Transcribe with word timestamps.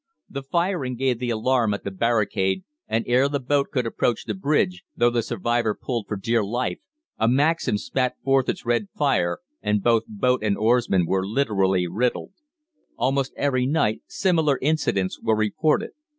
"The 0.27 0.41
firing 0.41 0.95
gave 0.95 1.19
the 1.19 1.29
alarm 1.29 1.75
at 1.75 1.83
the 1.83 1.91
barricade, 1.91 2.63
and 2.87 3.05
ere 3.07 3.29
the 3.29 3.39
boat 3.39 3.67
could 3.71 3.85
approach 3.85 4.25
the 4.25 4.33
bridge, 4.33 4.83
though 4.97 5.11
the 5.11 5.21
survivor 5.21 5.75
pulled 5.79 6.07
for 6.07 6.15
dear 6.17 6.43
life, 6.43 6.79
a 7.19 7.27
Maxim 7.27 7.77
spat 7.77 8.15
forth 8.23 8.49
its 8.49 8.65
red 8.65 8.87
fire, 8.97 9.41
and 9.61 9.83
both 9.83 10.05
boat 10.07 10.41
and 10.43 10.57
oarsman 10.57 11.05
were 11.05 11.27
literally 11.27 11.85
riddled. 11.85 12.33
"Almost 12.97 13.33
every 13.37 13.67
night 13.67 14.01
similar 14.07 14.57
incidents 14.59 15.19
were 15.21 15.35
reported. 15.35 15.91